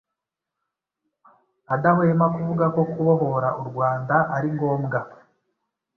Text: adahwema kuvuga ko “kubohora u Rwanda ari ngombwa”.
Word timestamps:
adahwema 1.73 2.25
kuvuga 2.33 2.65
ko 2.75 2.81
“kubohora 2.91 3.49
u 3.61 3.63
Rwanda 3.69 4.15
ari 4.35 4.49
ngombwa”. 4.55 4.99